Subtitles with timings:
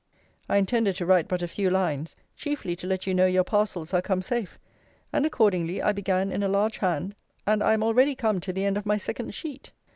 [0.49, 3.93] I intended to write but a few lines; chiefly to let you know your parcels
[3.93, 4.57] are come safe.
[5.13, 7.13] And accordingly I began in a large hand;
[7.45, 9.73] and I am already come to the end of my second sheet.